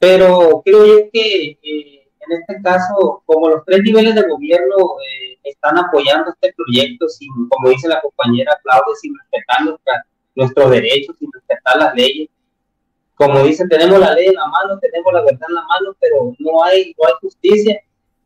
Pero 0.00 0.62
creo 0.64 0.86
yo 0.86 1.10
que 1.12 1.58
eh, 1.62 1.99
en 2.30 2.40
este 2.40 2.62
caso, 2.62 3.22
como 3.26 3.48
los 3.48 3.64
tres 3.64 3.82
niveles 3.82 4.14
de 4.14 4.28
gobierno 4.28 4.76
eh, 4.76 5.38
están 5.42 5.78
apoyando 5.78 6.30
este 6.30 6.54
proyecto, 6.54 7.08
sin, 7.08 7.28
como 7.48 7.70
dice 7.70 7.88
la 7.88 8.00
compañera 8.00 8.58
Claudia, 8.62 8.94
sin 9.00 9.14
respetar 9.18 10.04
nuestros 10.34 10.70
derechos, 10.70 11.16
sin 11.18 11.30
respetar 11.32 11.76
las 11.76 11.94
leyes, 11.94 12.28
como 13.14 13.42
dice, 13.42 13.66
tenemos 13.68 13.98
la 13.98 14.14
ley 14.14 14.28
en 14.28 14.34
la 14.34 14.46
mano, 14.46 14.78
tenemos 14.78 15.12
la 15.12 15.20
verdad 15.20 15.46
en 15.48 15.54
la 15.54 15.62
mano, 15.62 15.94
pero 16.00 16.34
no 16.38 16.64
hay, 16.64 16.94
no 16.98 17.06
hay 17.06 17.14
justicia. 17.20 17.78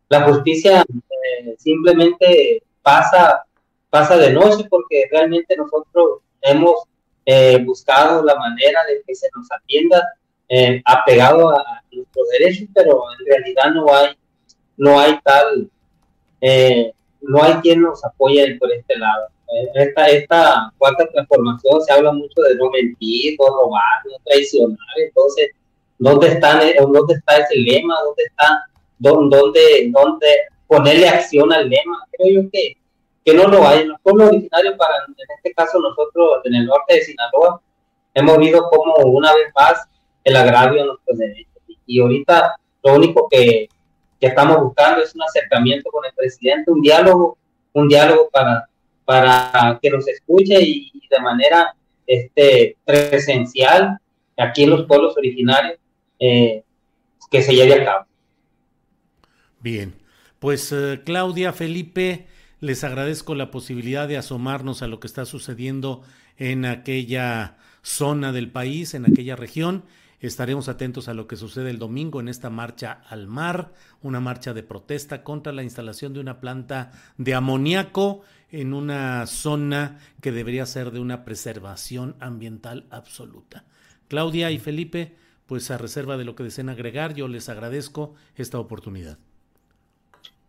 La 0.08 0.22
justicia 0.22 0.82
eh, 0.82 1.56
simplemente 1.58 2.62
pasa, 2.80 3.44
pasa 3.90 4.16
de 4.16 4.32
noche 4.32 4.66
porque 4.70 5.08
realmente 5.10 5.56
nosotros 5.56 6.20
hemos 6.42 6.84
eh, 7.26 7.60
buscado 7.64 8.22
la 8.22 8.36
manera 8.36 8.84
de 8.86 9.02
que 9.04 9.14
se 9.14 9.26
nos 9.34 9.50
atienda 9.50 10.00
eh, 10.48 10.82
apegado 10.84 11.50
a, 11.50 11.64
nuestros 11.92 12.28
derechos, 12.30 12.68
pero 12.74 13.02
en 13.20 13.26
realidad 13.26 13.70
no 13.72 13.94
hay, 13.94 14.16
no 14.76 14.98
hay 14.98 15.16
tal, 15.22 15.70
eh, 16.40 16.92
no 17.20 17.40
hay 17.40 17.54
quien 17.54 17.82
nos 17.82 18.04
apoye 18.04 18.56
por 18.58 18.72
este 18.72 18.98
lado. 18.98 19.28
Esta, 19.74 20.08
esta 20.08 20.72
cuarta 20.76 21.06
transformación 21.06 21.80
se 21.82 21.92
habla 21.92 22.10
mucho 22.12 22.40
de 22.42 22.56
no 22.56 22.68
mentir, 22.70 23.36
no 23.38 23.46
robar, 23.46 24.04
no 24.06 24.16
traicionar. 24.24 24.78
Entonces, 24.96 25.50
¿dónde, 25.98 26.28
están, 26.28 26.60
dónde 26.80 27.14
está 27.14 27.36
ese 27.36 27.56
lema? 27.56 27.94
¿Dónde 28.04 28.22
está, 28.24 28.64
dónde, 28.98 29.92
dónde 29.92 30.26
ponerle 30.66 31.08
acción 31.08 31.52
al 31.52 31.68
lema? 31.68 32.04
Creo 32.10 32.42
yo 32.42 32.50
que 32.50 32.76
que 33.24 33.34
no 33.34 33.48
lo 33.48 33.66
hay. 33.66 33.86
Los 33.86 34.00
pueblos 34.02 34.28
originarios, 34.28 34.74
para, 34.76 34.94
en 35.06 35.14
este 35.36 35.54
caso 35.54 35.78
nosotros 35.80 36.40
en 36.44 36.54
el 36.54 36.66
norte 36.66 36.94
de 36.94 37.02
Sinaloa, 37.02 37.60
hemos 38.12 38.38
visto 38.38 38.68
como 38.70 38.94
una 39.10 39.32
vez 39.34 39.46
más 39.54 39.88
el 40.24 40.36
agravio 40.36 40.82
a 40.82 40.86
nuestros 40.86 41.18
derechos. 41.18 41.52
Y 41.86 42.00
ahorita 42.00 42.56
lo 42.82 42.94
único 42.94 43.28
que, 43.30 43.68
que, 44.18 44.26
estamos 44.26 44.58
buscando 44.60 45.02
es 45.02 45.14
un 45.14 45.22
acercamiento 45.22 45.90
con 45.90 46.04
el 46.04 46.12
presidente, 46.14 46.70
un 46.70 46.80
diálogo, 46.80 47.38
un 47.74 47.88
diálogo 47.88 48.30
para, 48.32 48.68
para 49.04 49.78
que 49.80 49.90
nos 49.90 50.08
escuche 50.08 50.60
y, 50.60 50.90
de 51.10 51.20
manera 51.20 51.74
este, 52.06 52.76
presencial 52.84 53.98
aquí 54.36 54.64
en 54.64 54.70
los 54.70 54.84
pueblos 54.86 55.16
originarios 55.16 55.78
eh, 56.18 56.64
que 57.30 57.42
se 57.42 57.54
lleve 57.54 57.74
a 57.74 57.84
cabo. 57.84 58.06
Bien, 59.60 59.94
pues 60.40 60.72
eh, 60.72 61.02
Claudia, 61.04 61.52
Felipe, 61.52 62.26
les 62.60 62.82
agradezco 62.82 63.34
la 63.34 63.50
posibilidad 63.50 64.08
de 64.08 64.16
asomarnos 64.16 64.82
a 64.82 64.88
lo 64.88 64.98
que 64.98 65.06
está 65.06 65.24
sucediendo 65.24 66.02
en 66.36 66.64
aquella 66.64 67.56
zona 67.84 68.32
del 68.32 68.50
país, 68.50 68.94
en 68.94 69.06
aquella 69.06 69.36
región. 69.36 69.84
Estaremos 70.18 70.68
atentos 70.68 71.06
a 71.06 71.14
lo 71.14 71.28
que 71.28 71.36
sucede 71.36 71.70
el 71.70 71.78
domingo 71.78 72.18
en 72.18 72.28
esta 72.28 72.50
marcha 72.50 73.02
al 73.08 73.28
mar, 73.28 73.72
una 74.02 74.18
marcha 74.18 74.52
de 74.54 74.64
protesta 74.64 75.22
contra 75.22 75.52
la 75.52 75.62
instalación 75.62 76.14
de 76.14 76.20
una 76.20 76.40
planta 76.40 76.90
de 77.18 77.34
amoníaco 77.34 78.22
en 78.50 78.74
una 78.74 79.26
zona 79.26 80.00
que 80.20 80.32
debería 80.32 80.66
ser 80.66 80.90
de 80.90 81.00
una 81.00 81.24
preservación 81.24 82.16
ambiental 82.18 82.86
absoluta. 82.90 83.64
Claudia 84.08 84.50
y 84.50 84.58
Felipe, 84.58 85.14
pues 85.46 85.70
a 85.70 85.78
reserva 85.78 86.16
de 86.16 86.24
lo 86.24 86.34
que 86.34 86.42
deseen 86.42 86.70
agregar, 86.70 87.14
yo 87.14 87.28
les 87.28 87.48
agradezco 87.48 88.14
esta 88.34 88.58
oportunidad 88.58 89.18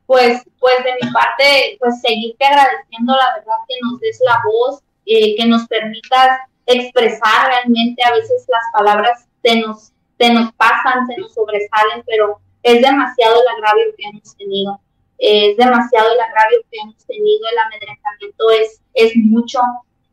pues, 0.06 0.44
pues 0.60 0.76
de 0.84 0.94
mi 1.02 1.12
parte, 1.12 1.78
pues 1.80 2.00
seguirte 2.02 2.46
agradeciendo 2.46 3.14
la 3.14 3.38
verdad 3.38 3.56
que 3.68 3.76
nos 3.82 4.00
des 4.00 4.20
la 4.26 4.42
voz, 4.46 4.82
eh, 5.06 5.36
que 5.36 5.46
nos 5.48 5.68
permitas 5.68 6.40
expresar 6.66 7.48
realmente, 7.48 8.04
a 8.04 8.12
veces 8.12 8.46
las 8.48 8.64
palabras 8.74 9.28
te 9.42 9.60
nos, 9.60 9.92
te 10.18 10.34
nos 10.34 10.52
pasan, 10.54 11.06
se 11.08 11.18
nos 11.18 11.34
sobresalen, 11.34 12.04
pero 12.06 12.40
es 12.64 12.82
demasiado 12.82 13.42
el 13.42 13.48
agravio 13.48 13.94
que 13.98 14.08
hemos 14.08 14.36
tenido, 14.36 14.80
es 15.18 15.58
demasiado 15.58 16.12
el 16.12 16.20
agravio 16.20 16.60
que 16.72 16.78
hemos 16.82 17.06
tenido, 17.06 17.48
el 17.50 17.58
amedrentamiento 17.60 18.50
es, 18.52 18.82
es 18.94 19.12
mucho, 19.16 19.60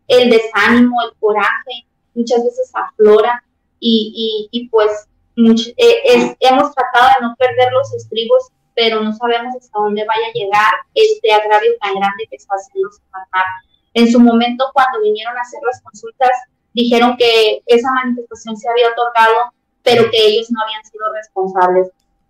el 0.08 0.30
desánimo, 0.30 1.00
el 1.02 1.16
coraje, 1.18 1.86
muchas 2.14 2.44
veces 2.44 2.70
aflora 2.74 3.42
y, 3.80 4.48
y, 4.52 4.58
y 4.58 4.68
pues 4.68 5.08
eh, 5.36 6.36
hemos 6.40 6.74
tratado 6.74 7.08
de 7.18 7.26
no 7.26 7.34
perder 7.36 7.72
los 7.72 7.94
estribos 7.94 8.52
pero 8.74 9.00
no 9.00 9.12
sabemos 9.14 9.54
hasta 9.56 9.78
dónde 9.78 10.04
vaya 10.04 10.26
a 10.28 10.32
llegar 10.32 10.72
este 10.94 11.32
agravio 11.32 11.72
tan 11.80 11.94
grande 11.94 12.26
que 12.28 12.36
está 12.36 12.54
haciendo 12.54 12.90
Semarnat. 12.90 13.46
En 13.94 14.10
su 14.10 14.20
momento, 14.20 14.64
cuando 14.72 15.00
vinieron 15.02 15.36
a 15.36 15.40
hacer 15.40 15.60
las 15.64 15.80
consultas, 15.82 16.30
dijeron 16.72 17.16
que 17.16 17.62
esa 17.66 17.90
manifestación 17.92 18.56
se 18.56 18.68
había 18.68 18.88
otorgado, 18.88 19.52
pero 19.82 20.10
que 20.10 20.26
ellos 20.26 20.50
no 20.50 20.60
habían 20.62 20.84
sido 20.84 21.04
responsables. 21.12 21.88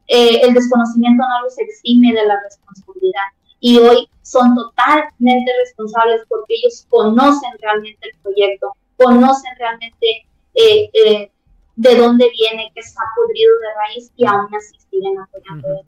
Eh, 0.08 0.40
el 0.42 0.54
desconocimiento 0.54 1.22
no 1.26 1.42
los 1.42 1.58
exime 1.58 2.12
de 2.12 2.26
la 2.26 2.40
responsabilidad 2.40 3.28
y 3.60 3.78
hoy 3.78 4.08
son 4.22 4.54
totalmente 4.54 5.52
responsables 5.64 6.22
porque 6.28 6.54
ellos 6.54 6.84
conocen 6.88 7.52
realmente 7.60 8.08
el 8.10 8.18
proyecto, 8.20 8.76
conocen 8.96 9.52
realmente 9.58 10.26
eh, 10.54 10.90
eh, 10.92 11.30
de 11.76 11.94
dónde 11.94 12.28
viene, 12.30 12.70
que 12.74 12.80
está 12.80 13.02
podrido 13.16 13.52
de 13.58 13.74
raíz 13.74 14.12
y 14.16 14.26
aún 14.26 14.48
así 14.54 14.76
siguen 14.90 15.18
apoyando 15.20 15.84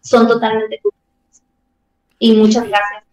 son 0.00 0.26
totalmente 0.26 0.80
Y 2.18 2.34
muchas 2.34 2.66
gracias, 2.66 3.04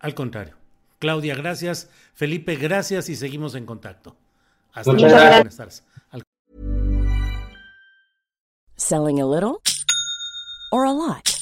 Al 0.00 0.14
contrario. 0.14 0.59
Claudia, 1.00 1.34
gracias. 1.34 1.88
Felipe, 2.14 2.56
gracias 2.56 3.08
y 3.08 3.16
seguimos 3.16 3.54
en 3.54 3.64
contacto. 3.64 4.14
Hasta 4.72 4.92
luego. 4.92 5.08
Buenas 5.08 5.56
tardes. 5.56 5.82
Selling 8.76 9.20
a 9.20 9.26
little 9.26 9.62
or 10.72 10.84
a 10.84 10.92
lot. 10.92 11.36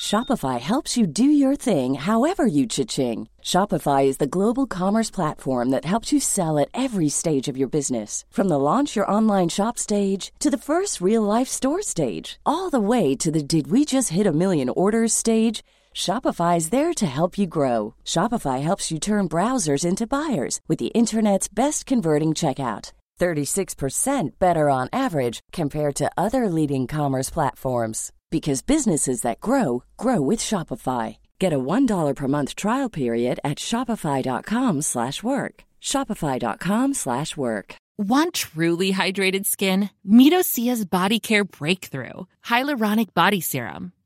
Shopify 0.00 0.60
helps 0.60 0.96
you 0.96 1.06
do 1.06 1.24
your 1.24 1.56
thing 1.56 1.94
however 1.94 2.46
you 2.46 2.66
cha-ching. 2.66 3.28
Shopify 3.42 4.04
is 4.06 4.18
the 4.18 4.26
global 4.26 4.66
commerce 4.66 5.10
platform 5.10 5.70
that 5.70 5.84
helps 5.84 6.12
you 6.12 6.20
sell 6.20 6.58
at 6.58 6.68
every 6.74 7.08
stage 7.08 7.48
of 7.48 7.56
your 7.56 7.68
business. 7.68 8.24
From 8.30 8.48
the 8.48 8.58
launch 8.58 8.96
your 8.96 9.10
online 9.10 9.48
shop 9.48 9.78
stage 9.78 10.32
to 10.40 10.50
the 10.50 10.58
first 10.58 11.00
real 11.00 11.22
life 11.22 11.48
store 11.48 11.80
stage, 11.80 12.38
all 12.44 12.70
the 12.70 12.80
way 12.80 13.14
to 13.16 13.30
the 13.30 13.42
did 13.42 13.70
we 13.70 13.84
just 13.84 14.10
hit 14.10 14.26
a 14.26 14.32
million 14.32 14.68
orders 14.68 15.12
stage. 15.12 15.62
Shopify 15.96 16.56
is 16.56 16.70
there 16.70 16.92
to 16.92 17.06
help 17.06 17.38
you 17.38 17.46
grow. 17.46 17.94
Shopify 18.04 18.60
helps 18.60 18.90
you 18.90 18.98
turn 18.98 19.28
browsers 19.28 19.84
into 19.84 20.06
buyers 20.06 20.60
with 20.68 20.78
the 20.80 20.92
internet's 20.92 21.48
best 21.48 21.86
converting 21.86 22.34
checkout. 22.34 22.92
36% 23.20 24.38
better 24.38 24.68
on 24.68 24.88
average 24.92 25.40
compared 25.52 25.94
to 25.94 26.10
other 26.16 26.48
leading 26.48 26.86
commerce 26.86 27.30
platforms 27.30 28.12
because 28.30 28.60
businesses 28.60 29.22
that 29.22 29.40
grow 29.40 29.84
grow 29.96 30.20
with 30.20 30.40
Shopify. 30.40 31.16
Get 31.38 31.52
a 31.52 31.58
$1 31.58 32.14
per 32.16 32.28
month 32.28 32.56
trial 32.56 32.90
period 32.90 33.38
at 33.44 33.58
shopify.com/work. 33.58 35.54
shopify.com/work. 35.80 37.76
Want 37.98 38.34
truly 38.34 38.92
hydrated 38.92 39.46
skin? 39.46 39.90
Medocia's 40.04 40.84
Body 40.84 41.20
Care 41.20 41.44
Breakthrough 41.44 42.24
Hyaluronic 42.44 43.14
Body 43.14 43.40
Serum. 43.40 43.92